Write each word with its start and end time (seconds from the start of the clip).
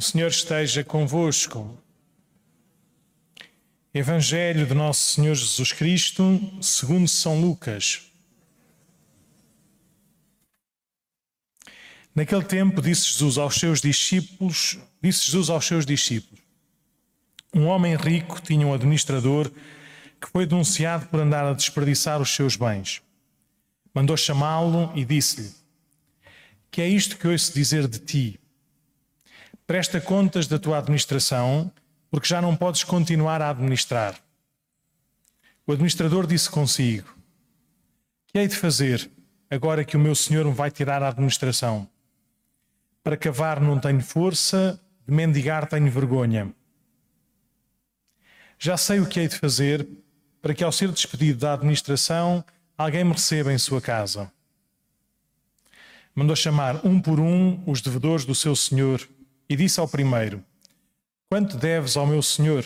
O 0.00 0.02
Senhor 0.02 0.28
esteja 0.28 0.82
convosco. 0.82 1.78
Evangelho 3.92 4.66
de 4.66 4.72
Nosso 4.72 5.12
Senhor 5.12 5.34
Jesus 5.34 5.74
Cristo, 5.74 6.40
segundo 6.62 7.06
São 7.06 7.38
Lucas. 7.38 8.10
Naquele 12.14 12.44
tempo 12.44 12.80
disse 12.80 13.10
Jesus 13.10 13.36
aos 13.36 13.56
seus 13.56 13.82
discípulos, 13.82 14.78
disse 15.02 15.26
Jesus 15.26 15.50
aos 15.50 15.66
seus 15.66 15.84
discípulos: 15.84 16.42
Um 17.54 17.66
homem 17.66 17.94
rico 17.94 18.40
tinha 18.40 18.66
um 18.66 18.72
administrador 18.72 19.52
que 20.18 20.30
foi 20.32 20.46
denunciado 20.46 21.08
por 21.08 21.20
andar 21.20 21.44
a 21.44 21.52
desperdiçar 21.52 22.22
os 22.22 22.34
seus 22.34 22.56
bens. 22.56 23.02
Mandou 23.92 24.16
chamá-lo 24.16 24.90
e 24.96 25.04
disse-lhe: 25.04 25.52
Que 26.70 26.80
é 26.80 26.88
isto 26.88 27.18
que 27.18 27.28
ouço 27.28 27.52
dizer 27.52 27.86
de 27.86 27.98
ti? 27.98 28.39
Presta 29.70 30.00
contas 30.00 30.48
da 30.48 30.58
tua 30.58 30.78
administração, 30.78 31.70
porque 32.10 32.26
já 32.26 32.42
não 32.42 32.56
podes 32.56 32.82
continuar 32.82 33.40
a 33.40 33.50
administrar. 33.50 34.20
O 35.64 35.70
administrador 35.70 36.26
disse 36.26 36.50
consigo: 36.50 37.08
Que 38.26 38.40
hei 38.40 38.48
de 38.48 38.56
fazer 38.56 39.08
agora 39.48 39.84
que 39.84 39.96
o 39.96 40.00
meu 40.00 40.16
senhor 40.16 40.44
me 40.44 40.50
vai 40.50 40.72
tirar 40.72 41.04
a 41.04 41.08
administração? 41.08 41.88
Para 43.04 43.16
cavar 43.16 43.60
não 43.60 43.78
tenho 43.78 44.00
força, 44.00 44.82
de 45.06 45.14
mendigar 45.14 45.68
tenho 45.68 45.88
vergonha. 45.88 46.52
Já 48.58 48.76
sei 48.76 48.98
o 48.98 49.06
que 49.06 49.20
hei 49.20 49.28
de 49.28 49.38
fazer 49.38 49.86
para 50.42 50.52
que, 50.52 50.64
ao 50.64 50.72
ser 50.72 50.90
despedido 50.90 51.38
da 51.38 51.52
administração, 51.52 52.44
alguém 52.76 53.04
me 53.04 53.12
receba 53.12 53.52
em 53.52 53.58
sua 53.58 53.80
casa. 53.80 54.32
Mandou 56.12 56.34
chamar 56.34 56.84
um 56.84 57.00
por 57.00 57.20
um 57.20 57.62
os 57.68 57.80
devedores 57.80 58.24
do 58.24 58.34
seu 58.34 58.56
senhor 58.56 59.00
e 59.50 59.56
disse 59.56 59.80
ao 59.80 59.88
primeiro: 59.88 60.42
Quanto 61.28 61.56
deves 61.56 61.96
ao 61.96 62.06
meu 62.06 62.22
senhor? 62.22 62.64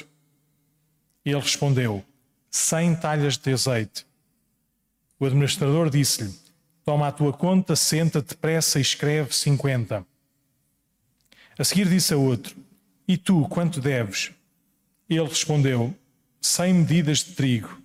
E 1.24 1.30
ele 1.30 1.40
respondeu: 1.40 2.04
Cem 2.50 2.94
talhas 2.94 3.38
de 3.38 3.52
azeite. 3.54 4.06
O 5.18 5.24
administrador 5.24 5.88
disse-lhe: 5.88 6.38
Toma 6.84 7.08
a 7.08 7.12
tua 7.12 7.32
conta, 7.32 7.74
senta-te 7.74 8.28
depressa 8.28 8.78
e 8.78 8.82
escreve 8.82 9.34
cinquenta. 9.34 10.06
A 11.58 11.64
seguir 11.64 11.88
disse 11.88 12.12
a 12.12 12.18
outro: 12.18 12.54
E 13.08 13.16
tu, 13.16 13.48
quanto 13.48 13.80
deves? 13.80 14.30
Ele 15.08 15.24
respondeu: 15.24 15.96
Cem 16.38 16.74
medidas 16.74 17.18
de 17.20 17.32
trigo. 17.32 17.82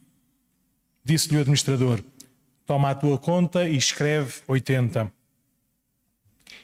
Disse-lhe 1.05 1.37
o 1.37 1.41
administrador: 1.41 2.03
Toma 2.65 2.89
a 2.89 2.95
tua 2.95 3.17
conta 3.17 3.67
e 3.67 3.77
escreve 3.77 4.41
oitenta. 4.45 5.09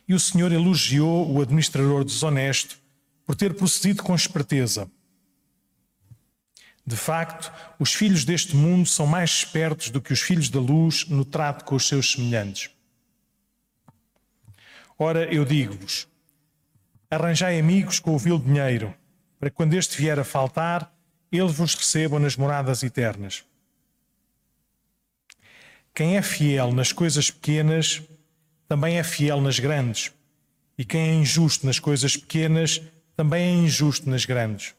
E 0.07 0.13
o 0.13 0.19
Senhor 0.19 0.51
elogiou 0.51 1.31
o 1.31 1.41
administrador 1.41 2.03
desonesto 2.03 2.77
por 3.25 3.35
ter 3.35 3.53
procedido 3.53 4.03
com 4.03 4.13
esperteza. 4.13 4.89
De 6.85 6.95
facto, 6.95 7.51
os 7.79 7.93
filhos 7.93 8.23
deste 8.23 8.55
mundo 8.55 8.87
são 8.87 9.07
mais 9.07 9.31
espertos 9.31 9.89
do 9.89 9.99
que 9.99 10.13
os 10.13 10.21
filhos 10.21 10.49
da 10.49 10.59
luz 10.59 11.07
no 11.07 11.25
trato 11.25 11.65
com 11.65 11.75
os 11.75 11.87
seus 11.87 12.11
semelhantes. 12.11 12.69
Ora, 14.97 15.25
eu 15.33 15.43
digo-vos: 15.43 16.07
arranjai 17.09 17.59
amigos 17.59 17.99
com 17.99 18.13
o 18.13 18.19
vil 18.19 18.37
dinheiro, 18.37 18.93
para 19.39 19.49
que 19.49 19.55
quando 19.55 19.73
este 19.73 19.97
vier 19.97 20.19
a 20.19 20.23
faltar, 20.23 20.93
eles 21.31 21.53
vos 21.53 21.73
recebam 21.73 22.19
nas 22.19 22.37
moradas 22.37 22.83
eternas. 22.83 23.43
Quem 25.93 26.17
é 26.17 26.21
fiel 26.21 26.71
nas 26.71 26.91
coisas 26.91 27.31
pequenas, 27.31 28.01
também 28.67 28.97
é 28.97 29.03
fiel 29.03 29.41
nas 29.41 29.59
grandes. 29.59 30.11
E 30.77 30.83
quem 30.83 31.01
é 31.01 31.13
injusto 31.13 31.65
nas 31.65 31.79
coisas 31.79 32.17
pequenas, 32.17 32.81
também 33.15 33.43
é 33.43 33.63
injusto 33.63 34.09
nas 34.09 34.25
grandes. 34.25 34.75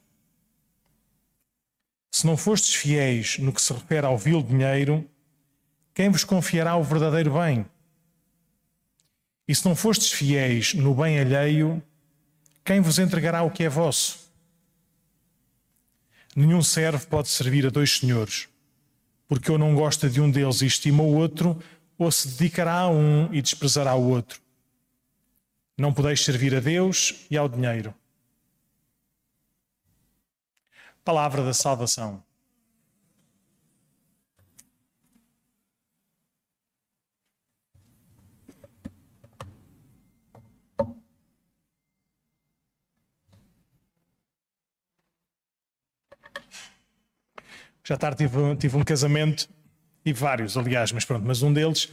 Se 2.10 2.26
não 2.26 2.36
fostes 2.36 2.74
fiéis 2.74 3.38
no 3.38 3.52
que 3.52 3.60
se 3.60 3.72
refere 3.72 4.06
ao 4.06 4.16
vil 4.16 4.42
dinheiro, 4.42 5.08
quem 5.94 6.08
vos 6.08 6.24
confiará 6.24 6.76
o 6.76 6.82
verdadeiro 6.82 7.34
bem? 7.34 7.66
E 9.48 9.54
se 9.54 9.64
não 9.64 9.76
fostes 9.76 10.10
fiéis 10.10 10.74
no 10.74 10.94
bem 10.94 11.18
alheio, 11.18 11.82
quem 12.64 12.80
vos 12.80 12.98
entregará 12.98 13.42
o 13.42 13.50
que 13.50 13.64
é 13.64 13.68
vosso? 13.68 14.26
Nenhum 16.34 16.62
servo 16.62 17.06
pode 17.06 17.28
servir 17.28 17.66
a 17.66 17.70
dois 17.70 17.98
senhores, 17.98 18.48
porque 19.28 19.50
ou 19.50 19.56
não 19.56 19.74
gosta 19.74 20.10
de 20.10 20.20
um 20.20 20.30
deles 20.30 20.60
e 20.60 20.66
estima 20.66 21.02
o 21.02 21.14
outro, 21.14 21.62
ou 21.98 22.10
se 22.10 22.28
dedicará 22.28 22.80
a 22.80 22.88
um 22.88 23.32
e 23.32 23.40
desprezará 23.40 23.94
o 23.94 24.08
outro. 24.08 24.40
Não 25.78 25.92
podeis 25.92 26.24
servir 26.24 26.54
a 26.54 26.60
Deus 26.60 27.26
e 27.30 27.36
ao 27.36 27.48
dinheiro. 27.48 27.94
Palavra 31.04 31.44
da 31.44 31.54
salvação. 31.54 32.22
Já 47.84 47.96
tarde 47.96 48.26
tive, 48.26 48.56
tive 48.56 48.76
um 48.76 48.82
casamento 48.82 49.48
e 50.06 50.12
vários, 50.12 50.56
aliás, 50.56 50.92
mas 50.92 51.04
pronto, 51.04 51.24
mas 51.26 51.42
um 51.42 51.52
deles, 51.52 51.90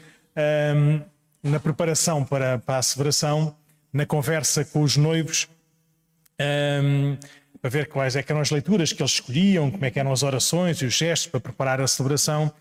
um, 0.75 1.01
na 1.49 1.59
preparação 1.59 2.23
para, 2.23 2.59
para 2.59 2.77
a 2.77 2.81
celebração, 2.83 3.55
na 3.91 4.05
conversa 4.05 4.63
com 4.63 4.83
os 4.83 4.95
noivos, 4.95 5.49
um, 6.39 7.17
para 7.59 7.71
ver 7.71 7.87
quais 7.87 8.15
é 8.15 8.23
eram 8.27 8.39
as 8.39 8.51
leituras 8.51 8.93
que 8.93 9.01
eles 9.01 9.13
escolhiam, 9.13 9.71
como 9.71 9.83
é 9.83 9.91
eram 9.95 10.11
as 10.11 10.21
orações 10.21 10.77
e 10.77 10.85
os 10.85 10.93
gestos 10.93 11.31
para 11.31 11.39
preparar 11.39 11.81
a 11.81 11.87
celebração, 11.87 12.53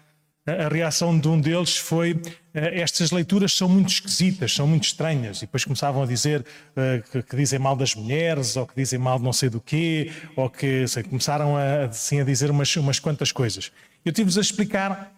a, 0.47 0.53
a 0.53 0.69
reação 0.69 1.19
de 1.19 1.29
um 1.29 1.39
deles 1.39 1.77
foi 1.77 2.13
uh, 2.15 2.21
estas 2.55 3.11
leituras 3.11 3.53
são 3.53 3.69
muito 3.69 3.91
esquisitas, 3.91 4.55
são 4.55 4.67
muito 4.67 4.85
estranhas, 4.85 5.39
e 5.39 5.41
depois 5.43 5.67
começavam 5.67 6.03
a 6.03 6.07
dizer 6.07 6.41
uh, 6.41 7.11
que, 7.11 7.23
que, 7.23 7.37
dizem 7.37 7.59
mal 7.59 7.77
das 7.77 7.95
mulheres, 7.95 8.57
ou 8.57 8.67
que 8.67 8.75
dizem 8.75 8.99
mal 8.99 9.19
de 9.19 9.25
não 9.25 9.35
sei 9.35 9.51
do 9.51 9.61
quê, 9.61 10.11
ou 10.35 10.49
que 10.49 10.89
sei, 10.89 11.03
começaram 11.03 11.59
a, 11.59 11.85
assim, 11.85 12.23
a 12.23 12.25
dizer 12.25 12.51
umas, 12.51 12.75
umas 12.75 12.99
quantas 12.99 13.31
coisas. 13.31 13.71
Eu 14.03 14.13
tive-vos 14.15 14.39
a 14.39 14.41
explicar 14.41 15.13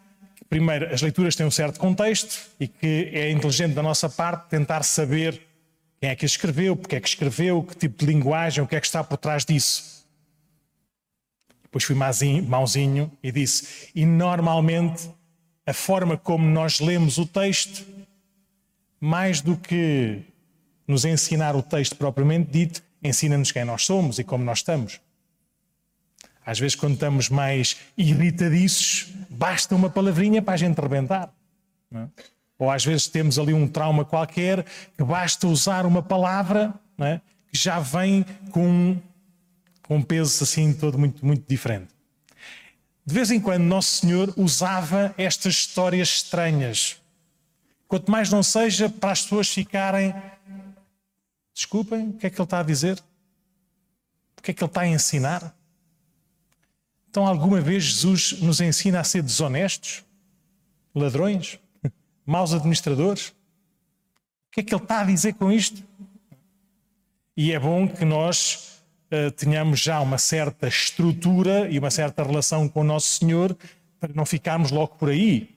primeiro, 0.48 0.92
as 0.92 1.02
leituras 1.02 1.34
têm 1.34 1.46
um 1.46 1.50
certo 1.50 1.78
contexto 1.78 2.50
e 2.58 2.68
que 2.68 3.10
é 3.12 3.30
inteligente 3.30 3.74
da 3.74 3.82
nossa 3.82 4.08
parte 4.08 4.48
tentar 4.48 4.82
saber 4.82 5.40
quem 6.00 6.10
é 6.10 6.16
que 6.16 6.26
escreveu, 6.26 6.76
porque 6.76 6.96
é 6.96 7.00
que 7.00 7.08
escreveu, 7.08 7.62
que 7.62 7.76
tipo 7.76 7.98
de 7.98 8.06
linguagem, 8.06 8.62
o 8.62 8.66
que 8.66 8.76
é 8.76 8.80
que 8.80 8.86
está 8.86 9.02
por 9.02 9.16
trás 9.16 9.44
disso. 9.44 10.06
Depois 11.62 11.84
fui 11.84 11.96
mauzinho 11.96 13.10
e 13.22 13.32
disse: 13.32 13.90
e 13.94 14.04
normalmente 14.04 15.10
a 15.66 15.72
forma 15.72 16.16
como 16.16 16.46
nós 16.46 16.78
lemos 16.78 17.18
o 17.18 17.26
texto, 17.26 17.86
mais 19.00 19.40
do 19.40 19.56
que 19.56 20.22
nos 20.86 21.04
ensinar 21.04 21.56
o 21.56 21.62
texto 21.62 21.96
propriamente 21.96 22.50
dito, 22.50 22.82
ensina-nos 23.02 23.50
quem 23.50 23.64
nós 23.64 23.84
somos 23.84 24.18
e 24.18 24.24
como 24.24 24.44
nós 24.44 24.58
estamos. 24.58 25.00
Às 26.44 26.58
vezes, 26.58 26.74
quando 26.74 26.94
estamos 26.94 27.28
mais 27.28 27.76
irritadiços, 27.96 29.08
basta 29.30 29.74
uma 29.74 29.88
palavrinha 29.88 30.42
para 30.42 30.54
a 30.54 30.56
gente 30.56 30.78
rebentar. 30.80 31.32
É? 31.94 32.06
Ou 32.58 32.70
às 32.70 32.84
vezes 32.84 33.08
temos 33.08 33.38
ali 33.38 33.52
um 33.52 33.66
trauma 33.66 34.04
qualquer 34.04 34.64
que 34.96 35.04
basta 35.04 35.46
usar 35.46 35.86
uma 35.86 36.02
palavra 36.02 36.74
é? 36.98 37.20
que 37.50 37.58
já 37.58 37.80
vem 37.80 38.24
com, 38.50 38.96
com 39.82 39.96
um 39.96 40.02
peso 40.02 40.42
assim 40.44 40.72
todo 40.72 40.98
muito, 40.98 41.24
muito 41.24 41.44
diferente. 41.48 41.88
De 43.06 43.12
vez 43.12 43.30
em 43.30 43.40
quando, 43.40 43.62
Nosso 43.64 44.00
Senhor 44.00 44.32
usava 44.36 45.14
estas 45.18 45.54
histórias 45.54 46.08
estranhas. 46.08 46.96
Quanto 47.86 48.10
mais 48.10 48.30
não 48.30 48.42
seja 48.42 48.88
para 48.88 49.12
as 49.12 49.22
pessoas 49.22 49.48
ficarem. 49.48 50.14
Desculpem, 51.54 52.08
o 52.08 52.12
que 52.14 52.26
é 52.26 52.30
que 52.30 52.36
ele 52.36 52.44
está 52.44 52.60
a 52.60 52.62
dizer? 52.62 52.98
O 54.38 54.42
que 54.42 54.50
é 54.50 54.54
que 54.54 54.64
ele 54.64 54.70
está 54.70 54.80
a 54.82 54.88
ensinar? 54.88 55.54
Então, 57.14 57.28
alguma 57.28 57.60
vez 57.60 57.84
Jesus 57.84 58.40
nos 58.40 58.60
ensina 58.60 58.98
a 58.98 59.04
ser 59.04 59.22
desonestos, 59.22 60.04
ladrões, 60.92 61.60
maus 62.26 62.52
administradores? 62.52 63.28
O 63.28 64.50
que 64.50 64.58
é 64.58 64.64
que 64.64 64.74
ele 64.74 64.82
está 64.82 65.02
a 65.02 65.04
dizer 65.04 65.34
com 65.34 65.52
isto? 65.52 65.80
E 67.36 67.52
é 67.52 67.60
bom 67.60 67.86
que 67.86 68.04
nós 68.04 68.82
uh, 69.12 69.30
tenhamos 69.30 69.78
já 69.78 70.00
uma 70.00 70.18
certa 70.18 70.66
estrutura 70.66 71.70
e 71.70 71.78
uma 71.78 71.88
certa 71.88 72.24
relação 72.24 72.68
com 72.68 72.80
o 72.80 72.84
nosso 72.84 73.20
Senhor 73.20 73.56
para 74.00 74.12
não 74.12 74.26
ficarmos 74.26 74.72
logo 74.72 74.96
por 74.96 75.10
aí 75.10 75.50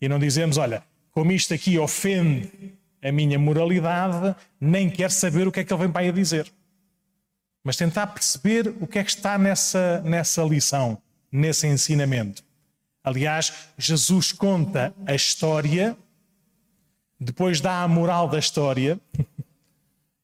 e 0.00 0.08
não 0.08 0.18
dizemos, 0.18 0.56
olha, 0.56 0.82
como 1.10 1.30
isto 1.30 1.52
aqui 1.52 1.78
ofende 1.78 2.50
a 3.04 3.12
minha 3.12 3.38
moralidade, 3.38 4.34
nem 4.58 4.88
quero 4.88 5.12
saber 5.12 5.46
o 5.46 5.52
que 5.52 5.60
é 5.60 5.64
que 5.64 5.74
ele 5.74 5.82
vem 5.82 5.92
para 5.92 6.00
aí 6.00 6.10
dizer 6.10 6.50
mas 7.66 7.76
tentar 7.76 8.06
perceber 8.06 8.74
o 8.80 8.86
que 8.86 8.98
é 8.98 9.04
que 9.04 9.10
está 9.10 9.36
nessa, 9.36 10.00
nessa 10.02 10.42
lição, 10.42 11.02
nesse 11.30 11.66
ensinamento. 11.66 12.44
Aliás, 13.02 13.52
Jesus 13.76 14.30
conta 14.30 14.94
a 15.04 15.14
história, 15.14 15.96
depois 17.18 17.60
dá 17.60 17.82
a 17.82 17.88
moral 17.88 18.28
da 18.28 18.38
história, 18.38 19.00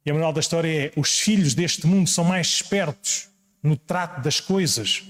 E 0.04 0.10
a 0.10 0.14
moral 0.14 0.32
da 0.32 0.40
história 0.40 0.86
é: 0.86 0.92
os 0.96 1.20
filhos 1.20 1.54
deste 1.54 1.86
mundo 1.86 2.08
são 2.08 2.24
mais 2.24 2.48
espertos 2.48 3.28
no 3.62 3.76
trato 3.76 4.20
das 4.20 4.40
coisas, 4.40 5.04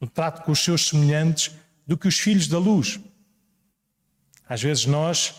no 0.00 0.06
trato 0.06 0.44
com 0.44 0.52
os 0.52 0.60
seus 0.60 0.88
semelhantes, 0.88 1.52
do 1.86 1.96
que 1.96 2.06
os 2.06 2.18
filhos 2.18 2.46
da 2.46 2.58
luz. 2.58 3.00
Às 4.48 4.62
vezes 4.62 4.86
nós, 4.86 5.34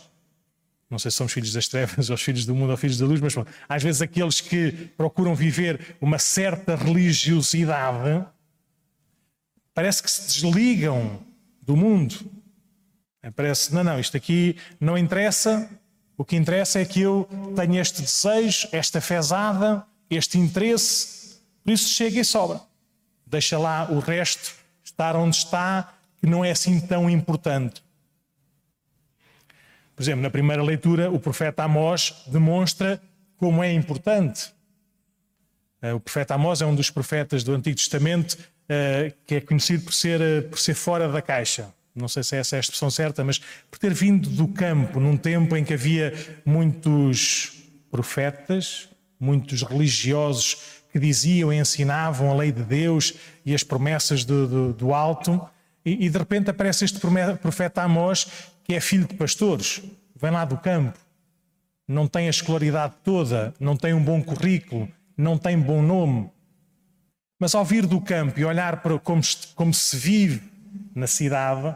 não 0.90 0.98
sei 0.98 1.12
se 1.12 1.18
somos 1.18 1.34
filhos 1.34 1.54
das 1.54 1.68
trevas, 1.68 2.10
ou 2.10 2.16
os 2.16 2.22
filhos 2.22 2.46
do 2.46 2.56
mundo 2.56 2.72
ou 2.72 2.78
filhos 2.78 2.98
da 2.98 3.06
luz, 3.06 3.20
mas 3.20 3.34
bom, 3.34 3.46
às 3.68 3.84
vezes 3.84 4.02
aqueles 4.02 4.42
que 4.42 4.72
procuram 4.96 5.36
viver 5.36 5.98
uma 6.00 6.18
certa 6.18 6.76
religiosidade 6.76 8.26
parece 9.74 10.02
que 10.02 10.10
se 10.10 10.24
desligam 10.28 11.20
do 11.62 11.78
mundo. 11.78 12.16
Parece, 13.36 13.74
não, 13.74 13.84
não, 13.84 14.00
isto 14.00 14.16
aqui 14.16 14.56
não 14.80 14.98
interessa, 14.98 15.70
o 16.18 16.26
que 16.26 16.36
interessa 16.36 16.80
é 16.80 16.86
que 16.86 17.02
eu 17.02 17.30
tenho 17.56 17.80
este 17.80 18.02
desejo, 18.02 18.68
esta 18.72 19.00
fezada, 19.00 19.86
este 20.10 20.40
interesse, 20.40 21.38
por 21.64 21.72
isso 21.72 21.90
chega 21.90 22.20
e 22.20 22.26
sobra. 22.26 22.62
Deixa 23.26 23.60
lá 23.60 23.92
o 23.92 24.00
resto 24.00 24.56
estar 24.84 25.16
onde 25.16 25.36
está, 25.36 25.94
que 26.20 26.26
não 26.26 26.44
é 26.44 26.52
assim 26.52 26.80
tão 26.80 27.08
importante. 27.10 27.84
Por 29.98 30.04
exemplo, 30.04 30.22
na 30.22 30.30
primeira 30.30 30.64
leitura, 30.64 31.12
o 31.12 31.20
profeta 31.20 31.64
Amós 31.64 32.24
demonstra 32.28 33.02
como 33.36 33.62
é 33.62 33.74
importante. 33.74 34.54
Eh, 35.82 35.94
o 35.94 36.00
profeta 36.00 36.36
Amós 36.36 36.62
é 36.62 36.66
um 36.66 36.74
dos 36.74 36.90
profetas 36.90 37.44
do 37.44 37.54
Antigo 37.54 37.76
Testamento 37.76 38.38
eh, 38.70 39.12
que 39.26 39.36
é 39.36 39.42
conhecido 39.42 39.84
por 39.84 39.94
ser, 39.94 40.22
eh, 40.22 40.42
por 40.42 40.58
ser 40.58 40.74
fora 40.74 41.12
da 41.12 41.22
caixa 41.22 41.76
não 41.98 42.08
sei 42.08 42.24
se 42.24 42.36
essa 42.36 42.56
é 42.56 42.58
a 42.58 42.60
expressão 42.60 42.92
certa, 42.92 43.24
mas 43.24 43.40
por 43.72 43.80
ter 43.80 43.94
vindo 43.94 44.30
do 44.30 44.48
campo 44.48 45.00
num 45.00 45.18
tempo 45.18 45.58
em 45.58 45.64
que 45.64 45.74
havia 45.74 46.14
muitos 46.46 47.64
profetas, 47.90 48.88
muitos 49.20 49.64
religiosos 49.64 50.58
que 50.92 51.00
diziam 51.00 51.52
e 51.52 51.58
ensinavam 51.58 52.32
a 52.32 52.36
lei 52.36 52.52
de 52.52 52.64
Deus 52.64 53.14
e 53.46 53.54
as 53.54 53.64
promessas 53.64 54.24
do, 54.24 54.48
do, 54.48 54.74
do 54.74 54.94
alto, 54.94 55.42
e, 55.84 56.06
e, 56.06 56.10
de 56.10 56.18
repente 56.18 56.50
aparece 56.50 56.84
este 56.84 57.00
profeta 57.42 57.82
Amós, 57.82 58.28
que 58.68 58.76
é 58.76 58.82
filho 58.82 59.08
de 59.08 59.14
pastores, 59.14 59.82
vem 60.14 60.30
lá 60.30 60.44
do 60.44 60.58
campo, 60.58 61.00
não 61.88 62.06
tem 62.06 62.28
a 62.28 62.30
escolaridade 62.30 62.96
toda, 63.02 63.54
não 63.62 63.78
tem 63.78 63.94
um 63.94 64.04
bom 64.04 64.22
currículo, 64.22 64.90
não 65.16 65.38
tem 65.38 65.58
bom 65.58 65.82
nome. 65.82 66.30
Mas 67.40 67.56
ao 67.56 67.64
vir 67.64 67.86
do 67.86 68.02
campo 68.02 68.38
e 68.38 68.44
olhar 68.44 68.82
para 68.82 69.00
como, 69.00 69.22
como 69.56 69.74
se 69.74 69.96
vive 69.96 70.42
na 70.94 71.08
cidade, 71.08 71.74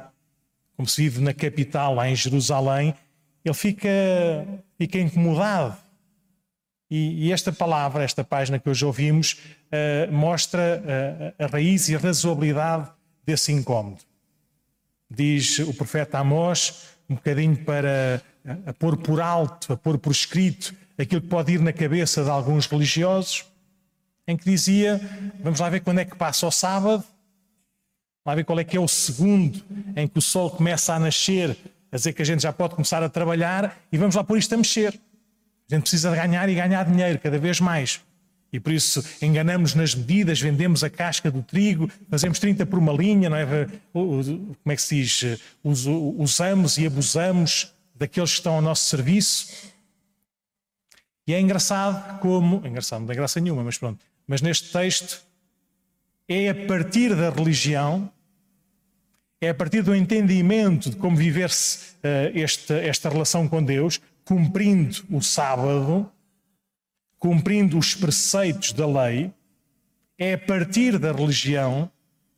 como 0.76 0.86
se 0.86 1.02
vive 1.04 1.22
na 1.22 1.34
capital, 1.34 1.96
lá 1.96 2.10
em 2.10 2.16
Jerusalém, 2.16 2.94
ele 3.46 3.56
fica, 3.56 3.90
fica 4.78 5.00
incomodado. 5.00 5.78
E, 6.90 7.28
e 7.28 7.32
esta 7.32 7.54
palavra, 7.54 8.04
esta 8.04 8.22
página 8.22 8.60
que 8.60 8.70
hoje 8.70 8.84
ouvimos, 8.84 9.38
uh, 9.72 10.12
mostra 10.12 10.84
uh, 11.40 11.44
a 11.46 11.48
raiz 11.48 11.88
e 11.88 11.96
a 11.96 12.00
razoabilidade 12.00 12.92
desse 13.26 13.54
incómodo. 13.54 14.11
Diz 15.14 15.60
o 15.60 15.74
profeta 15.74 16.20
Amós, 16.20 16.96
um 17.10 17.16
bocadinho 17.16 17.58
para 17.58 18.22
a, 18.66 18.74
pôr 18.74 18.96
por 18.98 19.20
alto, 19.20 19.74
a 19.74 19.78
pôr 19.78 19.98
por 19.98 20.12
escrito 20.12 20.74
aquilo 20.98 21.22
que 21.22 21.28
pode 21.28 21.52
ir 21.52 21.60
na 21.60 21.74
cabeça 21.74 22.24
de 22.24 22.30
alguns 22.30 22.66
religiosos, 22.66 23.46
em 24.26 24.38
que 24.38 24.46
dizia: 24.46 25.02
Vamos 25.44 25.60
lá 25.60 25.70
ver 25.70 25.82
quando 25.82 26.00
é 26.00 26.06
que 26.06 26.16
passa 26.16 26.48
o 26.48 26.52
sábado 26.52 27.04
Lá 28.26 28.36
ver 28.36 28.44
qual 28.44 28.60
é 28.60 28.64
que 28.64 28.78
é 28.78 28.80
o 28.80 28.88
segundo 28.88 29.64
em 29.96 30.08
que 30.08 30.20
o 30.20 30.22
sol 30.22 30.52
começa 30.52 30.94
a 30.94 31.00
nascer, 31.00 31.58
a 31.92 31.96
dizer 31.96 32.14
que 32.14 32.22
a 32.22 32.26
gente 32.26 32.44
já 32.44 32.54
pode 32.54 32.76
começar 32.76 33.02
a 33.02 33.10
trabalhar 33.10 33.80
e 33.92 33.98
vamos 33.98 34.16
lá 34.16 34.24
pôr 34.24 34.38
isto 34.38 34.54
a 34.54 34.58
mexer. 34.58 34.94
A 35.70 35.74
gente 35.74 35.84
precisa 35.84 36.12
de 36.12 36.16
ganhar 36.18 36.48
e 36.48 36.54
ganhar 36.54 36.84
dinheiro 36.86 37.18
cada 37.18 37.40
vez 37.40 37.60
mais. 37.60 38.00
E 38.54 38.60
por 38.60 38.74
isso 38.74 39.04
enganamos 39.22 39.74
nas 39.74 39.96
medidas, 39.96 40.42
vendemos 40.42 40.84
a 40.84 40.90
casca 40.90 41.32
do 41.32 41.42
trigo, 41.42 41.90
fazemos 42.10 42.38
30 42.38 42.66
por 42.66 42.78
uma 42.78 42.92
linha, 42.92 43.30
não 43.30 43.38
é? 43.38 43.46
Como 43.94 44.56
é 44.66 44.76
que 44.76 44.82
se 44.82 44.96
diz? 45.02 45.40
Usamos 45.64 46.78
e 46.78 46.86
abusamos 46.86 47.74
daqueles 47.96 48.32
que 48.32 48.40
estão 48.40 48.56
ao 48.56 48.62
nosso 48.62 48.90
serviço. 48.90 49.72
E 51.26 51.34
é 51.34 51.40
engraçado 51.40 52.20
como. 52.20 52.66
Engraçado, 52.66 53.00
não 53.02 53.08
tem 53.08 53.16
graça 53.16 53.40
nenhuma, 53.40 53.64
mas 53.64 53.78
pronto. 53.78 54.04
Mas 54.28 54.42
neste 54.42 54.72
texto 54.72 55.24
é 56.28 56.50
a 56.50 56.56
partir 56.56 57.16
da 57.16 57.30
religião, 57.30 58.12
é 59.40 59.50
a 59.50 59.54
partir 59.54 59.82
do 59.82 59.96
entendimento 59.96 60.90
de 60.90 60.96
como 60.98 61.16
viver-se 61.16 61.96
uh, 61.96 62.38
esta, 62.38 62.74
esta 62.76 63.10
relação 63.10 63.48
com 63.48 63.64
Deus, 63.64 64.00
cumprindo 64.26 65.04
o 65.10 65.22
sábado, 65.22 66.12
cumprindo 67.22 67.78
os 67.78 67.94
preceitos 67.94 68.74
da 68.74 68.88
lei, 68.88 69.32
é 70.18 70.34
a 70.34 70.38
partir 70.40 70.98
da 70.98 71.12
religião, 71.12 71.90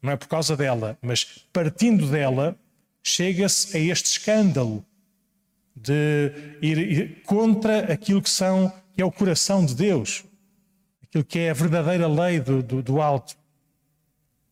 não 0.02 0.12
é 0.12 0.18
por 0.18 0.28
causa 0.28 0.58
dela, 0.58 0.98
mas 1.02 1.24
partindo 1.54 2.06
dela, 2.12 2.54
chega-se 3.02 3.78
a 3.78 3.80
este 3.80 4.08
escândalo 4.08 4.86
de 5.74 6.58
ir 6.62 7.24
contra 7.26 7.94
aquilo 7.94 8.22
que 8.22 8.30
são 8.30 8.72
que 8.94 9.02
é 9.02 9.06
o 9.06 9.12
coração 9.12 9.66
de 9.66 9.74
Deus, 9.74 10.26
aquilo 11.02 11.24
que 11.24 11.40
é 11.40 11.50
a 11.50 11.54
verdadeira 11.54 12.06
lei 12.06 12.42
do, 12.42 12.62
do, 12.62 12.84
do 12.84 13.02
alto. 13.02 13.36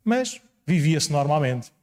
Mas 0.03 0.41
vivia-se 0.65 1.11
normalmente. 1.11 1.73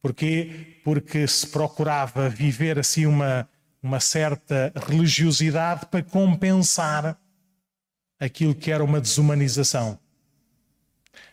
Porquê? 0.00 0.80
Porque 0.82 1.28
se 1.28 1.46
procurava 1.46 2.28
viver 2.28 2.78
assim 2.78 3.04
uma, 3.04 3.46
uma 3.82 4.00
certa 4.00 4.72
religiosidade 4.88 5.86
para 5.86 6.02
compensar 6.02 7.18
aquilo 8.22 8.54
que 8.54 8.70
era 8.70 8.84
uma 8.84 9.00
desumanização. 9.00 9.98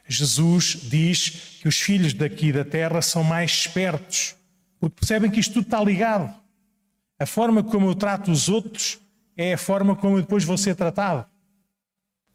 Jesus 0.07 0.79
diz 0.81 1.29
que 1.61 1.67
os 1.67 1.79
filhos 1.79 2.15
daqui 2.15 2.51
da 2.51 2.65
terra 2.65 2.99
são 2.99 3.23
mais 3.23 3.51
espertos, 3.51 4.35
porque 4.79 4.95
percebem 4.95 5.29
que 5.29 5.39
isto 5.39 5.53
tudo 5.53 5.65
está 5.65 5.83
ligado. 5.83 6.33
A 7.19 7.27
forma 7.27 7.63
como 7.63 7.87
eu 7.87 7.93
trato 7.93 8.31
os 8.31 8.49
outros 8.49 8.97
é 9.37 9.53
a 9.53 9.57
forma 9.57 9.95
como 9.95 10.17
eu 10.17 10.21
depois 10.21 10.43
vou 10.43 10.57
ser 10.57 10.75
tratado. 10.75 11.27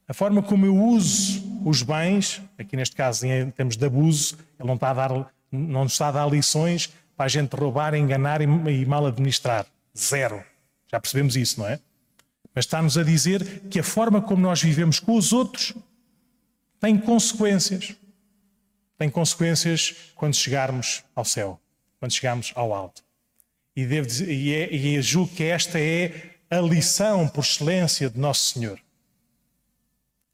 A 0.07 0.15
forma 0.15 0.41
como 0.41 0.65
eu 0.67 0.77
uso 0.77 1.43
os 1.65 1.83
bens, 1.83 2.41
aqui 2.57 2.77
neste 2.77 2.95
caso 2.95 3.27
em 3.27 3.51
termos 3.51 3.77
de 3.77 3.85
abuso, 3.85 4.37
ele 4.59 4.69
não 4.69 4.75
está 4.75 4.91
a 4.91 4.95
dar, 4.95 5.35
não 5.51 5.87
está 5.87 6.09
a 6.09 6.13
dar 6.13 6.31
lições 6.31 6.93
para 7.17 7.27
a 7.27 7.29
gente 7.29 7.55
roubar, 7.57 7.95
enganar 7.95 8.41
e, 8.41 8.45
e 8.45 8.87
mal 8.87 9.05
administrar. 9.05 9.67
Zero. 9.97 10.45
Já 10.93 11.01
percebemos 11.01 11.37
isso, 11.37 11.59
não 11.59 11.67
é? 11.67 11.81
Mas 12.55 12.65
está-nos 12.65 12.97
a 12.97 13.03
dizer 13.03 13.63
que 13.69 13.81
a 13.81 13.83
forma 13.83 14.23
como 14.23 14.41
nós 14.41 14.63
vivemos 14.63 15.01
com 15.01 15.17
os 15.17 15.33
outros 15.33 15.75
tem 16.79 16.97
consequências. 16.97 17.97
Tem 18.97 19.11
consequências 19.11 20.13
quando 20.15 20.35
chegarmos 20.35 21.03
ao 21.17 21.25
céu, 21.25 21.61
quando 21.99 22.13
chegarmos 22.13 22.53
ao 22.55 22.73
alto. 22.73 23.03
E, 23.75 23.85
devo 23.85 24.07
dizer, 24.07 24.29
e, 24.31 24.55
é, 24.55 24.73
e 24.73 25.03
julgo 25.03 25.35
que 25.35 25.43
esta 25.43 25.81
é 25.81 26.31
a 26.49 26.61
lição 26.61 27.27
por 27.27 27.43
excelência 27.43 28.09
de 28.09 28.19
Nosso 28.19 28.55
Senhor. 28.55 28.79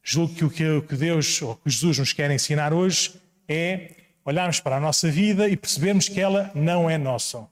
Julgo 0.02 0.50
que 0.50 0.64
o 0.64 0.82
que 0.82 0.96
Deus 0.96 1.40
ou 1.40 1.56
que 1.56 1.70
Jesus 1.70 1.98
nos 1.98 2.12
quer 2.12 2.30
ensinar 2.30 2.72
hoje 2.72 3.14
é 3.48 3.92
olharmos 4.24 4.60
para 4.60 4.76
a 4.76 4.80
nossa 4.80 5.10
vida 5.10 5.48
e 5.48 5.56
percebermos 5.56 6.08
que 6.08 6.20
ela 6.20 6.50
não 6.54 6.88
é 6.88 6.98
nossa. 6.98 7.48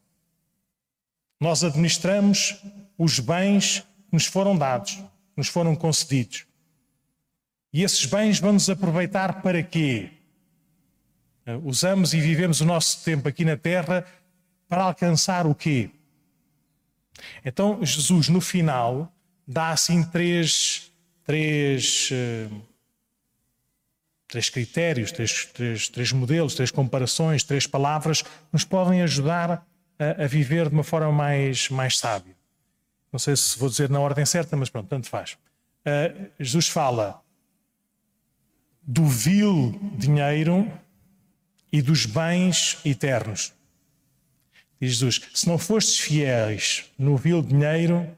Nós 1.41 1.65
administramos 1.65 2.57
os 2.99 3.19
bens 3.19 3.81
que 3.81 3.88
nos 4.11 4.27
foram 4.27 4.57
dados, 4.57 5.03
nos 5.37 5.49
foram 5.49 5.75
concedidos. 5.77 6.47
E 7.73 7.83
esses 7.83 8.05
bens 8.07 8.41
vão-nos 8.41 8.69
aproveitar 8.69 9.43
para 9.43 9.63
quê? 9.63 10.11
Usamos 11.65 12.13
e 12.13 12.21
vivemos 12.21 12.61
o 12.61 12.65
nosso 12.65 13.05
tempo 13.05 13.29
aqui 13.29 13.45
na 13.45 13.57
Terra 13.57 14.05
para 14.69 14.85
alcançar 14.85 15.47
o 15.47 15.55
quê? 15.55 15.91
Então, 17.45 17.85
Jesus, 17.85 18.29
no 18.29 18.41
final, 18.41 19.13
dá 19.47 19.71
assim 19.71 20.03
três 20.05 20.89
três, 21.29 22.09
eh, 22.11 22.49
três 24.27 24.49
critérios, 24.49 25.13
três, 25.13 25.45
três, 25.45 25.89
três 25.91 26.11
modelos, 26.11 26.55
três 26.55 26.71
comparações, 26.71 27.45
três 27.45 27.67
palavras 27.67 28.23
que 28.23 28.29
nos 28.51 28.65
podem 28.65 29.03
ajudar 29.03 29.63
a, 29.99 30.25
a, 30.25 30.27
viver 30.27 30.71
de 30.71 30.75
uma 30.75 30.83
forma 30.83 31.13
mais, 31.13 31.69
mais 31.69 31.99
sábia. 31.99 32.35
Não 33.13 33.19
sei 33.19 33.37
se 33.37 33.59
vou 33.59 33.69
dizer 33.69 33.89
na 33.89 34.01
ordem 34.01 34.25
certa, 34.27 34.57
mas 34.57 34.69
pronto, 34.71 34.89
tanto 34.89 35.09
faz. 35.09 35.33
Uh, 35.81 36.31
Jesus 36.39 36.69
fala 36.69 37.23
do 38.83 39.07
vil 39.07 39.79
dinheiro 39.97 40.71
e 41.73 41.83
dos 41.83 42.07
bens 42.07 42.79
eternos. 42.85 43.53
Diz 44.81 44.93
Jesus: 44.93 45.21
Se 45.35 45.49
não 45.49 45.59
fostes 45.59 45.99
fiéis 45.99 46.91
no 46.99 47.17
vil 47.17 47.43
dinheiro, 47.43 48.09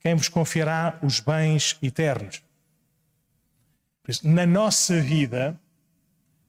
quem 0.00 0.14
vos 0.14 0.28
confiará 0.28 0.98
os 1.02 1.20
bens 1.20 1.76
eternos. 1.82 2.42
Na 4.22 4.46
nossa 4.46 5.00
vida, 5.00 5.58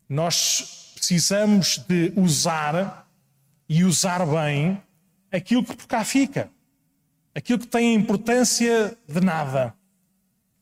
nós 0.07 0.91
precisamos 0.95 1.77
de 1.87 2.13
usar 2.15 3.07
e 3.67 3.83
usar 3.83 4.25
bem 4.25 4.81
aquilo 5.31 5.63
que 5.63 5.75
por 5.75 5.87
cá 5.87 6.05
fica, 6.05 6.49
aquilo 7.37 7.59
que 7.59 7.67
tem 7.67 7.93
importância 7.93 8.97
de 9.07 9.21
nada. 9.21 9.75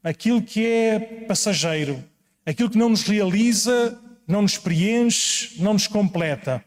aquilo 0.03 0.41
que 0.41 0.63
é 0.67 0.99
passageiro, 1.25 2.03
aquilo 2.45 2.69
que 2.69 2.77
não 2.77 2.89
nos 2.89 3.03
realiza, 3.03 3.99
não 4.27 4.41
nos 4.43 4.57
preenche, 4.57 5.59
não 5.63 5.73
nos 5.73 5.87
completa. 5.87 6.63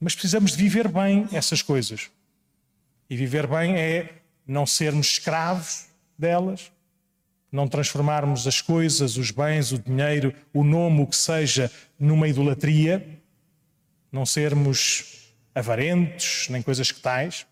Mas 0.00 0.14
precisamos 0.14 0.52
de 0.52 0.56
viver 0.56 0.88
bem 0.88 1.28
essas 1.32 1.60
coisas. 1.60 2.08
E 3.10 3.16
viver 3.16 3.46
bem 3.46 3.76
é 3.76 4.22
não 4.46 4.64
sermos 4.64 5.08
escravos 5.08 5.86
delas, 6.16 6.70
não 7.50 7.66
transformarmos 7.66 8.46
as 8.46 8.62
coisas, 8.62 9.16
os 9.16 9.30
bens, 9.32 9.72
o 9.72 9.78
dinheiro, 9.78 10.32
o 10.54 10.62
nome, 10.62 11.02
o 11.02 11.06
que 11.06 11.16
seja, 11.16 11.70
numa 11.98 12.28
idolatria, 12.28 13.20
não 14.12 14.24
sermos 14.24 15.34
avarentos, 15.54 16.46
nem 16.48 16.62
coisas 16.62 16.92
que 16.92 17.00
tais. 17.00 17.44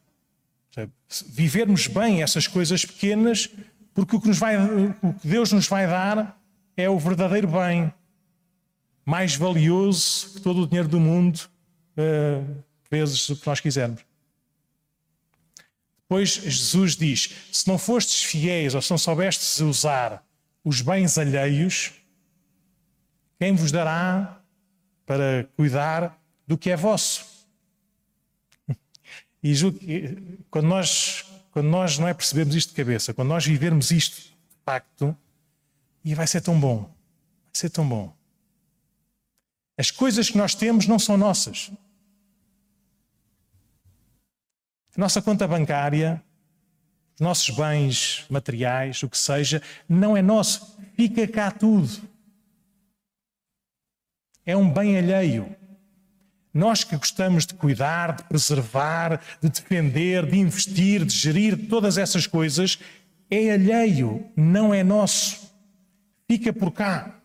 Vivermos 1.28 1.86
bem 1.86 2.22
essas 2.22 2.46
coisas 2.46 2.84
pequenas, 2.84 3.48
porque 3.94 4.16
o 4.16 4.20
que, 4.20 4.30
vai, 4.32 4.56
o 5.02 5.14
que 5.14 5.28
Deus 5.28 5.52
nos 5.52 5.66
vai 5.66 5.86
dar 5.86 6.38
é 6.76 6.88
o 6.90 6.98
verdadeiro 6.98 7.48
bem, 7.48 7.92
mais 9.04 9.34
valioso 9.34 10.34
que 10.34 10.40
todo 10.40 10.62
o 10.62 10.66
dinheiro 10.66 10.88
do 10.88 11.00
mundo, 11.00 11.40
uh, 11.96 12.64
vezes 12.90 13.28
o 13.30 13.36
que 13.36 13.46
nós 13.46 13.60
quisermos. 13.60 14.04
Pois 16.08 16.30
Jesus 16.30 16.96
diz: 16.96 17.34
se 17.50 17.66
não 17.66 17.78
fostes 17.78 18.22
fiéis 18.24 18.74
ou 18.74 18.82
se 18.82 18.90
não 18.90 18.98
soubestes 18.98 19.60
usar 19.60 20.24
os 20.62 20.80
bens 20.80 21.16
alheios, 21.18 21.92
quem 23.38 23.54
vos 23.54 23.72
dará 23.72 24.40
para 25.04 25.48
cuidar 25.56 26.20
do 26.46 26.56
que 26.58 26.70
é 26.70 26.76
vosso? 26.76 27.35
E 29.42 29.54
quando 30.50 30.66
nós, 30.66 31.24
quando 31.50 31.68
nós 31.68 31.98
não 31.98 32.08
é 32.08 32.14
percebemos 32.14 32.54
isto 32.54 32.70
de 32.70 32.74
cabeça, 32.74 33.14
quando 33.14 33.28
nós 33.28 33.44
vivermos 33.46 33.90
isto 33.90 34.16
de 34.16 34.36
facto, 34.64 35.16
e 36.04 36.14
vai 36.14 36.26
ser 36.26 36.40
tão 36.40 36.58
bom, 36.58 36.82
vai 36.82 37.52
ser 37.52 37.70
tão 37.70 37.88
bom. 37.88 38.14
As 39.78 39.90
coisas 39.90 40.30
que 40.30 40.38
nós 40.38 40.54
temos 40.54 40.86
não 40.86 40.98
são 40.98 41.16
nossas. 41.16 41.70
A 44.96 45.00
nossa 45.00 45.20
conta 45.20 45.46
bancária, 45.46 46.22
os 47.14 47.20
nossos 47.20 47.54
bens 47.54 48.24
materiais, 48.30 49.02
o 49.02 49.08
que 49.08 49.18
seja, 49.18 49.62
não 49.88 50.16
é 50.16 50.22
nosso. 50.22 50.78
Fica 50.94 51.26
cá 51.28 51.50
tudo. 51.50 51.88
É 54.44 54.56
um 54.56 54.72
bem 54.72 54.96
alheio. 54.96 55.54
Nós 56.56 56.82
que 56.82 56.96
gostamos 56.96 57.44
de 57.44 57.52
cuidar, 57.52 58.16
de 58.16 58.24
preservar, 58.24 59.20
de 59.42 59.50
defender, 59.50 60.24
de 60.24 60.38
investir, 60.38 61.04
de 61.04 61.14
gerir 61.14 61.68
todas 61.68 61.98
essas 61.98 62.26
coisas, 62.26 62.78
é 63.30 63.50
alheio, 63.50 64.26
não 64.34 64.72
é 64.72 64.82
nosso. 64.82 65.52
Fica 66.26 66.54
por 66.54 66.72
cá. 66.72 67.20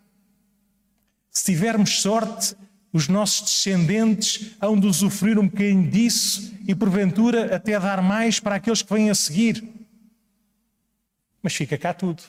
Se 1.30 1.46
tivermos 1.46 2.02
sorte, 2.02 2.58
os 2.92 3.08
nossos 3.08 3.50
descendentes 3.50 4.52
hão 4.60 4.78
de 4.78 4.86
usufruir 4.86 5.40
um 5.40 5.48
bocadinho 5.48 5.90
disso 5.90 6.54
e, 6.68 6.76
porventura, 6.76 7.56
até 7.56 7.80
dar 7.80 8.02
mais 8.02 8.38
para 8.38 8.56
aqueles 8.56 8.82
que 8.82 8.94
vêm 8.94 9.10
a 9.10 9.16
seguir. 9.16 9.64
Mas 11.42 11.56
fica 11.56 11.78
cá 11.78 11.94
tudo. 11.94 12.22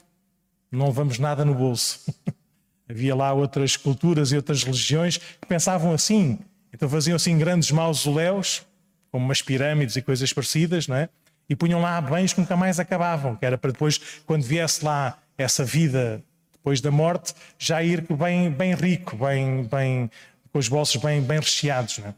Não 0.71 0.87
levamos 0.87 1.19
nada 1.19 1.45
no 1.45 1.53
bolso. 1.57 2.15
Havia 2.89 3.17
lá 3.17 3.33
outras 3.33 3.77
culturas 3.77 4.31
e 4.31 4.37
outras 4.37 4.63
religiões 4.63 5.19
que 5.19 5.49
pensavam 5.49 5.93
assim. 5.93 6.39
Então 6.73 6.89
faziam 6.89 7.17
assim 7.17 7.37
grandes 7.37 7.71
mausoléus, 7.71 8.67
como 9.11 9.25
umas 9.25 9.43
pirâmides 9.43 9.97
e 9.97 10.03
coisas 10.03 10.33
parecidas, 10.33 10.89
não 10.89 10.97
é? 10.97 11.09
E 11.49 11.55
punham 11.55 11.81
lá 11.81 12.01
bens 12.01 12.33
que 12.33 12.41
nunca 12.41 12.57
mais 12.57 12.81
acabavam, 12.81 13.37
que 13.37 13.45
era 13.45 13.59
para 13.59 13.73
depois, 13.73 13.99
quando 14.25 14.43
viesse 14.43 14.85
lá 14.85 15.19
essa 15.37 15.65
vida 15.65 16.23
depois 16.53 16.81
da 16.81 16.91
morte, 16.91 17.35
já 17.59 17.83
ir 17.83 18.03
bem, 18.03 18.51
bem 18.51 18.75
rico, 18.75 19.17
bem, 19.17 19.65
bem, 19.65 20.11
com 20.53 20.59
os 20.59 20.69
bolsos 20.69 21.03
bem, 21.03 21.21
bem 21.21 21.41
recheados. 21.41 21.99
Né? 21.99 22.15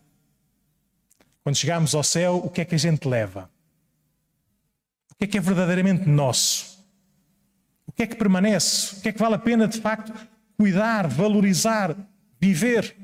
Quando 1.43 1.57
chegamos 1.57 1.95
ao 1.95 2.05
céu, 2.05 2.37
o 2.45 2.51
que 2.51 2.61
é 2.61 2.65
que 2.65 2.75
a 2.75 2.79
gente 2.79 3.09
leva? 3.09 3.51
O 5.11 5.15
que 5.15 5.25
é 5.25 5.27
que 5.27 5.39
é 5.39 5.41
verdadeiramente 5.41 6.07
nosso? 6.07 6.85
O 7.87 7.93
que 7.93 8.03
é 8.03 8.07
que 8.07 8.17
permanece? 8.17 8.97
O 8.97 9.01
que 9.01 9.09
é 9.09 9.13
que 9.13 9.19
vale 9.19 9.37
a 9.37 9.39
pena, 9.39 9.67
de 9.67 9.81
facto, 9.81 10.13
cuidar, 10.59 11.09
valorizar, 11.09 11.97
viver? 12.39 12.95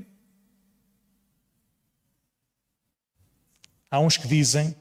Há 3.90 3.98
uns 3.98 4.16
que 4.16 4.28
dizem 4.28 4.76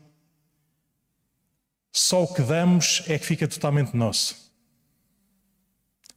só 1.91 2.23
o 2.23 2.33
que 2.33 2.41
damos 2.41 3.03
é 3.07 3.17
que 3.17 3.25
fica 3.25 3.47
totalmente 3.47 3.95
nosso. 3.95 4.49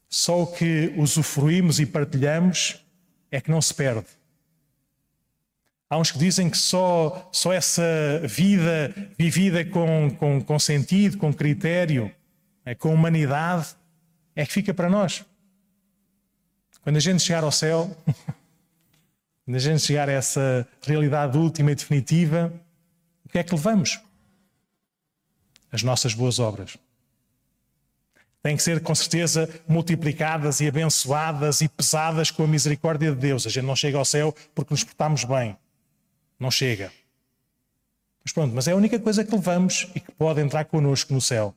Só 0.08 0.42
o 0.42 0.46
que 0.46 0.92
usufruímos 0.96 1.80
e 1.80 1.86
partilhamos 1.86 2.84
é 3.30 3.40
que 3.40 3.50
não 3.50 3.62
se 3.62 3.72
perde. 3.72 4.06
Há 5.88 5.98
uns 5.98 6.10
que 6.10 6.18
dizem 6.18 6.50
que 6.50 6.56
só, 6.56 7.30
só 7.32 7.52
essa 7.52 7.82
vida 8.24 8.94
vivida 9.18 9.64
com, 9.64 10.10
com, 10.18 10.42
com 10.42 10.58
sentido, 10.58 11.18
com 11.18 11.32
critério, 11.32 12.14
é, 12.64 12.74
com 12.74 12.92
humanidade, 12.92 13.74
é 14.34 14.44
que 14.46 14.52
fica 14.52 14.72
para 14.72 14.88
nós. 14.88 15.24
Quando 16.82 16.96
a 16.96 17.00
gente 17.00 17.22
chegar 17.22 17.44
ao 17.44 17.52
céu, 17.52 17.94
quando 19.44 19.56
a 19.56 19.58
gente 19.58 19.82
chegar 19.82 20.08
a 20.08 20.12
essa 20.12 20.66
realidade 20.82 21.36
última 21.36 21.72
e 21.72 21.74
definitiva, 21.74 22.52
que 23.32 23.38
é 23.38 23.42
que 23.42 23.54
levamos? 23.54 23.98
As 25.72 25.82
nossas 25.82 26.12
boas 26.12 26.38
obras. 26.38 26.76
Têm 28.42 28.56
que 28.56 28.62
ser, 28.62 28.82
com 28.82 28.94
certeza, 28.94 29.48
multiplicadas 29.66 30.60
e 30.60 30.68
abençoadas 30.68 31.62
e 31.62 31.68
pesadas 31.68 32.30
com 32.30 32.44
a 32.44 32.46
misericórdia 32.46 33.10
de 33.10 33.16
Deus. 33.16 33.46
A 33.46 33.50
gente 33.50 33.64
não 33.64 33.74
chega 33.74 33.96
ao 33.96 34.04
céu 34.04 34.34
porque 34.54 34.74
nos 34.74 34.84
portamos 34.84 35.24
bem. 35.24 35.56
Não 36.38 36.50
chega. 36.50 36.92
Mas 38.22 38.32
pronto, 38.32 38.54
mas 38.54 38.68
é 38.68 38.72
a 38.72 38.76
única 38.76 38.98
coisa 38.98 39.24
que 39.24 39.34
levamos 39.34 39.88
e 39.94 40.00
que 40.00 40.12
pode 40.12 40.40
entrar 40.40 40.64
connosco 40.66 41.14
no 41.14 41.20
céu. 41.20 41.54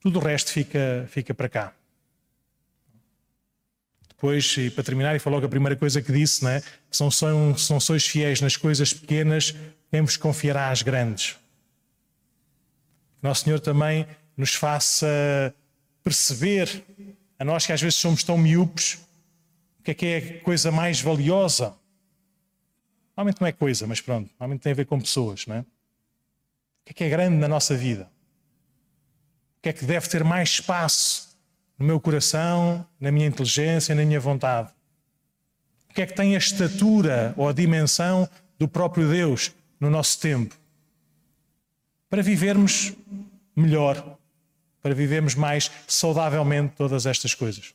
Tudo 0.00 0.18
o 0.18 0.22
resto 0.22 0.50
fica, 0.50 1.06
fica 1.10 1.34
para 1.34 1.48
cá. 1.48 1.72
Depois, 4.08 4.56
e 4.56 4.70
para 4.70 4.84
terminar, 4.84 5.14
e 5.16 5.18
foi 5.18 5.32
logo 5.32 5.44
a 5.44 5.48
primeira 5.48 5.76
coisa 5.76 6.00
que 6.00 6.12
disse, 6.12 6.44
né? 6.44 6.62
são, 6.90 7.10
se 7.10 7.70
não 7.70 7.80
sois 7.80 8.06
fiéis 8.06 8.40
nas 8.40 8.56
coisas 8.56 8.92
pequenas, 8.92 9.54
quem 9.90 10.02
vos 10.02 10.16
confiará 10.16 10.70
às 10.70 10.82
grandes? 10.82 11.36
Nosso 13.22 13.44
Senhor 13.44 13.60
também 13.60 14.06
nos 14.36 14.54
faça 14.54 15.54
perceber, 16.02 16.84
a 17.38 17.44
nós 17.44 17.66
que 17.66 17.72
às 17.72 17.80
vezes 17.80 17.96
somos 17.96 18.24
tão 18.24 18.38
miúpes, 18.38 18.94
o 19.80 19.82
que 19.82 19.90
é 19.90 19.94
que 19.94 20.06
é 20.06 20.18
a 20.18 20.40
coisa 20.44 20.70
mais 20.70 21.00
valiosa 21.00 21.74
Normalmente 23.20 23.40
não 23.42 23.48
é 23.48 23.52
coisa, 23.52 23.86
mas 23.86 24.00
pronto, 24.00 24.30
normalmente 24.30 24.62
tem 24.62 24.72
a 24.72 24.74
ver 24.74 24.86
com 24.86 24.98
pessoas, 24.98 25.46
não 25.46 25.56
é? 25.56 25.60
O 25.60 25.64
que 26.86 26.92
é 26.92 26.94
que 26.94 27.04
é 27.04 27.08
grande 27.10 27.36
na 27.36 27.46
nossa 27.46 27.76
vida? 27.76 28.10
O 29.58 29.62
que 29.62 29.68
é 29.68 29.72
que 29.74 29.84
deve 29.84 30.08
ter 30.08 30.24
mais 30.24 30.48
espaço 30.48 31.38
no 31.78 31.84
meu 31.84 32.00
coração, 32.00 32.86
na 32.98 33.12
minha 33.12 33.26
inteligência, 33.26 33.94
na 33.94 34.06
minha 34.06 34.18
vontade? 34.18 34.70
O 35.90 35.92
que 35.92 36.00
é 36.00 36.06
que 36.06 36.14
tem 36.14 36.34
a 36.34 36.38
estatura 36.38 37.34
ou 37.36 37.46
a 37.46 37.52
dimensão 37.52 38.26
do 38.58 38.66
próprio 38.66 39.06
Deus 39.10 39.52
no 39.80 39.90
nosso 39.90 40.20
tempo? 40.20 40.54
Para 42.08 42.22
vivermos 42.22 42.92
melhor, 43.56 44.18
para 44.82 44.94
vivermos 44.94 45.34
mais 45.34 45.70
saudavelmente 45.86 46.74
todas 46.76 47.06
estas 47.06 47.34
coisas. 47.34 47.74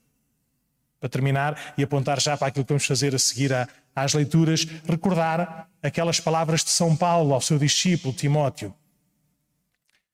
Para 1.00 1.10
terminar 1.10 1.74
e 1.78 1.84
apontar 1.84 2.22
já 2.22 2.38
para 2.38 2.48
aquilo 2.48 2.64
que 2.64 2.74
vamos 2.74 2.86
fazer 2.86 3.14
a 3.16 3.20
seguir 3.20 3.52
às 3.96 4.14
leituras, 4.14 4.66
recordar 4.88 5.70
aquelas 5.82 6.20
palavras 6.20 6.64
de 6.64 6.70
São 6.70 6.96
Paulo 6.96 7.34
ao 7.34 7.42
seu 7.42 7.58
discípulo 7.58 8.14
Timóteo. 8.14 8.74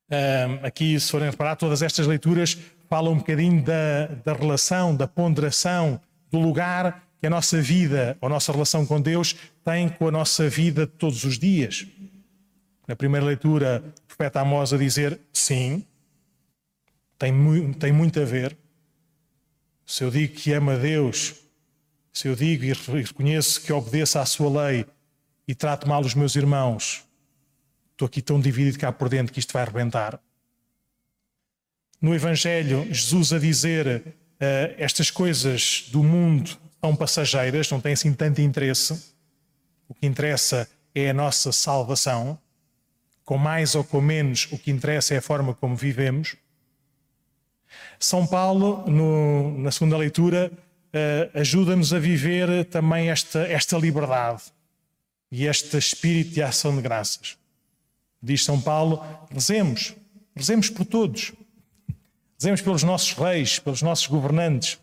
Um, 0.10 0.66
aqui, 0.66 1.00
se 1.00 1.10
forem 1.10 1.30
reparar, 1.30 1.56
todas 1.56 1.82
estas 1.82 2.06
leituras 2.06 2.58
falam 2.90 3.14
um 3.14 3.18
bocadinho 3.18 3.64
da, 3.64 4.08
da 4.26 4.34
relação, 4.34 4.94
da 4.94 5.08
ponderação, 5.08 6.02
do 6.30 6.40
lugar 6.40 7.02
que 7.22 7.28
a 7.28 7.30
nossa 7.30 7.62
vida, 7.62 8.18
a 8.22 8.28
nossa 8.28 8.52
relação 8.52 8.86
com 8.86 9.00
Deus, 9.00 9.34
tem 9.64 9.88
com 9.88 10.10
a 10.10 10.12
nossa 10.12 10.50
vida 10.50 10.86
de 10.86 10.92
todos 10.92 11.24
os 11.24 11.40
dias. 11.40 11.88
Na 12.86 12.98
primeira 12.98 13.26
leitura, 13.26 13.82
o 14.04 14.08
profeta 14.08 14.42
Amós 14.42 14.74
a 14.74 14.78
dizer 14.78 15.18
sim, 15.32 15.86
tem, 17.18 17.32
tem 17.74 17.94
muito 17.94 18.20
a 18.20 18.26
ver. 18.26 18.58
Se 19.86 20.04
eu 20.04 20.12
digo 20.12 20.34
que 20.34 20.52
ama 20.52 20.76
Deus 20.76 21.42
se 22.14 22.28
eu 22.28 22.36
digo 22.36 22.66
e 22.66 22.74
reconheço 22.74 23.62
que 23.62 23.72
obedeço 23.72 24.20
à 24.20 24.26
sua 24.26 24.68
lei 24.68 24.86
e 25.48 25.56
trato 25.56 25.88
mal 25.88 26.02
os 26.02 26.14
meus 26.14 26.36
irmãos, 26.36 27.06
estou 27.92 28.06
aqui 28.06 28.22
tão 28.22 28.40
dividido 28.40 28.78
cá 28.78 28.92
por 28.92 29.08
dentro 29.08 29.34
que 29.34 29.40
isto 29.40 29.54
vai 29.54 29.62
arrebentar. 29.64 30.20
No 32.02 32.14
Evangelho, 32.14 32.86
Jesus 32.94 33.32
a 33.32 33.40
dizer 33.40 34.04
uh, 34.06 34.14
estas 34.78 35.10
coisas 35.10 35.88
do 35.92 36.04
mundo 36.04 36.58
são 36.82 36.96
passageiras, 36.96 37.70
não 37.70 37.80
têm 37.80 37.94
assim 37.94 38.12
tanto 38.14 38.42
interesse. 38.42 39.14
O 39.88 39.94
que 39.94 40.08
interessa 40.08 40.68
é 40.96 41.12
a 41.12 41.14
nossa 41.14 41.52
salvação. 41.52 42.38
Com 43.24 43.38
mais 43.38 43.76
ou 43.76 43.84
com 43.84 44.02
menos, 44.02 44.48
o 44.52 44.58
que 44.58 44.72
interessa 44.72 45.14
é 45.14 45.18
a 45.18 45.22
forma 45.22 45.54
como 45.54 45.76
vivemos. 45.76 46.36
São 48.00 48.26
Paulo, 48.26 48.84
no, 48.90 49.58
na 49.60 49.72
segunda 49.72 49.96
leitura, 49.96 50.52
uh, 50.52 51.40
ajuda-nos 51.40 51.94
a 51.94 52.00
viver 52.00 52.66
também 52.66 53.10
esta, 53.10 53.40
esta 53.48 53.78
liberdade 53.78 54.44
e 55.32 55.46
este 55.46 55.78
espírito 55.78 56.32
de 56.32 56.42
ação 56.42 56.76
de 56.76 56.82
graças. 56.82 57.38
Diz 58.22 58.44
São 58.44 58.60
Paulo: 58.60 59.06
rezemos, 59.32 59.96
rezemos 60.36 60.70
por 60.70 60.86
todos, 60.86 61.32
rezemos 62.38 62.62
pelos 62.62 62.84
nossos 62.84 63.14
reis, 63.14 63.60
pelos 63.60 63.82
nossos 63.82 64.08
governantes. 64.08 64.80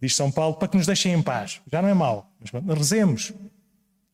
Diz 0.00 0.14
São 0.14 0.30
Paulo, 0.30 0.56
para 0.56 0.68
que 0.68 0.76
nos 0.76 0.86
deixem 0.86 1.12
em 1.12 1.22
paz. 1.22 1.60
Já 1.70 1.80
não 1.80 1.88
é 1.88 1.94
mal, 1.94 2.30
mas 2.64 2.78
rezemos. 2.78 3.32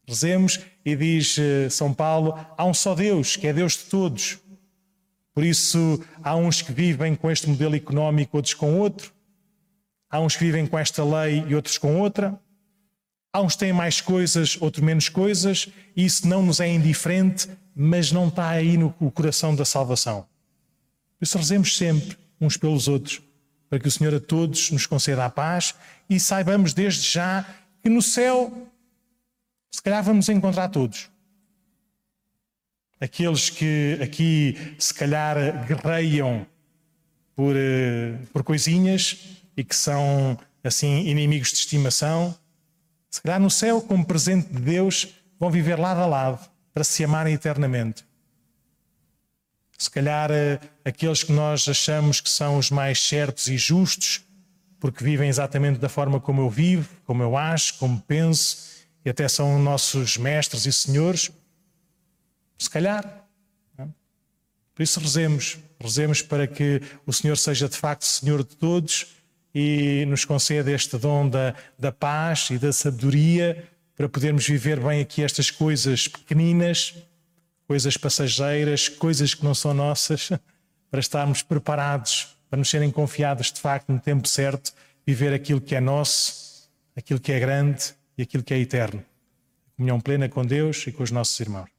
Rezemos 0.07 0.61
e 0.85 0.97
diz 0.97 1.37
uh, 1.39 1.71
São 1.71 1.93
Paulo: 1.93 2.35
há 2.57 2.65
um 2.65 2.75
só 2.75 2.95
Deus, 2.95 3.37
que 3.37 3.47
é 3.47 3.53
Deus 3.53 3.73
de 3.75 3.85
todos. 3.85 4.39
Por 5.35 5.45
isso, 5.45 6.01
há 6.23 6.37
uns 6.37 6.61
que 6.61 6.73
vivem 6.73 7.15
com 7.15 7.31
este 7.31 7.49
modelo 7.49 7.75
económico, 7.75 8.37
outros 8.37 8.55
com 8.55 8.79
outro. 8.79 9.13
Há 10.11 10.21
uns 10.21 10.37
que 10.37 10.45
vivem 10.45 10.67
com 10.67 10.79
esta 10.79 11.03
lei 11.03 11.45
e 11.49 11.55
outros 11.55 11.79
com 11.79 11.99
outra. 11.99 12.39
Há 13.33 13.41
uns 13.41 13.55
que 13.55 13.61
têm 13.61 13.73
mais 13.73 14.01
coisas, 14.01 14.59
outros 14.61 14.85
menos 14.85 15.09
coisas. 15.09 15.69
Isso 15.97 16.29
não 16.29 16.43
nos 16.43 16.61
é 16.61 16.69
indiferente, 16.69 17.49
mas 17.75 18.13
não 18.13 18.29
está 18.29 18.51
aí 18.51 18.77
no 18.77 18.93
coração 19.11 19.57
da 19.57 19.65
salvação. 19.65 20.27
Por 21.19 21.25
isso, 21.25 21.39
rezemos 21.39 21.77
sempre 21.79 22.19
uns 22.39 22.59
pelos 22.59 22.89
outros, 22.89 23.23
para 23.73 23.81
que 23.81 23.89
o 23.89 23.91
Senhor 23.91 24.15
a 24.15 24.21
todos 24.21 24.71
nos 24.71 24.85
conceda 24.85 25.25
a 25.25 25.31
paz 25.31 25.75
e 26.07 26.21
saibamos 26.21 26.75
desde 26.75 27.09
já 27.11 27.43
que 27.83 27.89
no 27.89 28.03
céu, 28.03 28.69
se 29.71 29.81
calhar, 29.81 30.05
vamos 30.05 30.29
encontrar 30.29 30.69
todos 30.69 31.09
aqueles 33.01 33.49
que 33.49 33.99
aqui 34.03 34.77
se 34.79 34.93
calhar 34.93 35.67
guerreiam 35.67 36.47
por, 37.35 37.57
eh, 37.57 38.19
por 38.31 38.45
coisinhas 38.45 39.41
e 39.57 39.65
que 39.65 39.75
são 39.75 40.39
assim 40.63 41.07
inimigos 41.07 41.49
de 41.49 41.57
estimação, 41.57 42.37
se 43.09 43.23
calhar 43.23 43.41
no 43.41 43.51
céu, 43.51 43.81
como 43.81 44.05
presente 44.05 44.53
de 44.53 44.61
Deus, 44.61 45.15
vão 45.41 45.51
viver 45.51 45.79
lado 45.79 46.03
a 46.03 46.07
lado 46.07 46.47
para 46.75 46.85
se 46.85 47.03
amarem 47.03 47.33
eternamente. 47.33 48.05
Se 49.83 49.91
calhar 49.91 50.31
eh, 50.31 50.61
aqueles 50.85 51.25
que 51.25 51.33
nós 51.33 51.69
achamos 51.69 52.21
que 52.21 52.31
são 52.31 52.57
os 52.57 52.71
mais 52.71 53.01
certos 53.03 53.49
e 53.49 53.57
justos, 53.57 54.23
porque 54.79 55.03
vivem 55.03 55.29
exatamente 55.29 55.81
da 55.81 55.89
forma 55.89 56.21
como 56.21 56.41
eu 56.41 56.49
vivo, 56.49 56.89
como 57.05 57.21
eu 57.21 57.37
acho, 57.37 57.79
como 57.79 58.01
penso, 58.01 58.59
e 59.05 59.11
até 59.11 59.27
são 59.27 59.59
nossos 59.59 60.17
mestres 60.17 60.67
e 60.67 60.73
senhores, 60.73 61.33
se 62.57 62.71
calhar. 62.71 63.27
É? 63.77 63.85
Por 64.73 64.85
isso 64.85 65.01
rezemos, 65.01 65.59
rezemos 65.81 66.23
para 66.23 66.47
que 66.47 66.81
o 67.05 67.13
Senhor 67.13 67.37
seja 67.37 67.69
de 67.69 67.77
facto 67.77 68.05
Senhor 68.05 68.45
de 68.45 68.55
todos 68.55 69.09
e 69.53 70.05
nos 70.07 70.25
conceda 70.25 70.71
este 70.71 70.97
dom 70.97 71.29
da, 71.29 71.57
da 71.77 71.91
paz 71.91 72.51
e 72.51 72.59
da 72.59 72.73
sabedoria 72.73 73.69
para 73.97 74.09
podermos 74.09 74.47
viver 74.47 74.79
bem 74.79 75.01
aqui 75.01 75.25
estas 75.25 75.51
coisas 75.51 76.07
pequeninas, 76.07 76.95
coisas 77.67 77.97
passageiras, 77.97 78.89
coisas 78.89 79.35
que 79.35 79.45
não 79.45 79.55
são 79.55 79.73
nossas, 79.73 80.31
para 80.91 81.01
estarmos 81.01 81.43
preparados, 81.43 82.37
para 82.51 82.59
nos 82.59 82.69
serem 82.69 82.91
confiadas 82.91 83.51
de 83.51 83.61
facto 83.61 83.91
no 83.91 83.99
tempo 83.99 84.29
certo, 84.29 84.73
viver 85.07 85.33
aquilo 85.33 85.61
que 85.61 85.75
é 85.75 85.81
nosso, 85.81 86.69
aquilo 86.95 87.19
que 87.19 87.33
é 87.33 87.41
grande 87.41 87.95
e 88.17 88.23
aquilo 88.23 88.43
que 88.43 88.53
é 88.53 88.59
eterno. 88.59 89.03
Comunhão 89.77 90.01
plena 90.01 90.29
com 90.29 90.45
Deus 90.45 90.87
e 90.87 90.93
com 90.93 91.03
os 91.03 91.11
nossos 91.11 91.39
irmãos. 91.41 91.72